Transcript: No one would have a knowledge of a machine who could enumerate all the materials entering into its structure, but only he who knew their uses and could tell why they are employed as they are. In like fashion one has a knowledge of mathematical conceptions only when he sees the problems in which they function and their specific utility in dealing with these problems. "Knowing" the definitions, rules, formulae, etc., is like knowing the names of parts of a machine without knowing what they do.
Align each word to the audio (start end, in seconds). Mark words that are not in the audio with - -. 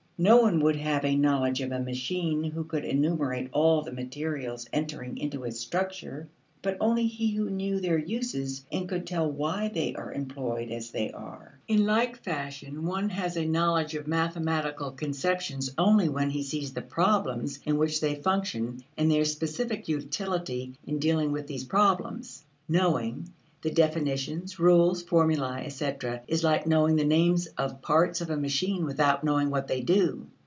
No 0.17 0.37
one 0.37 0.59
would 0.59 0.75
have 0.75 1.03
a 1.03 1.15
knowledge 1.15 1.61
of 1.61 1.71
a 1.71 1.79
machine 1.79 2.43
who 2.43 2.63
could 2.63 2.85
enumerate 2.85 3.49
all 3.53 3.81
the 3.81 3.91
materials 3.91 4.67
entering 4.71 5.17
into 5.17 5.45
its 5.45 5.59
structure, 5.59 6.27
but 6.61 6.77
only 6.79 7.07
he 7.07 7.31
who 7.31 7.49
knew 7.49 7.79
their 7.79 7.97
uses 7.97 8.63
and 8.71 8.87
could 8.87 9.07
tell 9.07 9.31
why 9.31 9.69
they 9.73 9.95
are 9.95 10.13
employed 10.13 10.69
as 10.69 10.91
they 10.91 11.09
are. 11.11 11.57
In 11.67 11.87
like 11.87 12.17
fashion 12.17 12.85
one 12.85 13.09
has 13.09 13.35
a 13.35 13.45
knowledge 13.45 13.95
of 13.95 14.05
mathematical 14.05 14.91
conceptions 14.91 15.71
only 15.79 16.07
when 16.07 16.29
he 16.29 16.43
sees 16.43 16.73
the 16.73 16.83
problems 16.83 17.57
in 17.65 17.77
which 17.79 17.99
they 17.99 18.13
function 18.13 18.83
and 18.99 19.09
their 19.09 19.25
specific 19.25 19.87
utility 19.87 20.73
in 20.85 20.99
dealing 20.99 21.31
with 21.31 21.47
these 21.47 21.63
problems. 21.63 22.43
"Knowing" 22.69 23.27
the 23.63 23.69
definitions, 23.69 24.57
rules, 24.59 25.03
formulae, 25.03 25.63
etc., 25.67 26.19
is 26.27 26.43
like 26.43 26.65
knowing 26.65 26.95
the 26.95 27.03
names 27.05 27.45
of 27.59 27.79
parts 27.79 28.19
of 28.19 28.27
a 28.31 28.35
machine 28.35 28.83
without 28.83 29.23
knowing 29.23 29.47
what 29.51 29.67
they 29.67 29.81
do. 29.81 30.25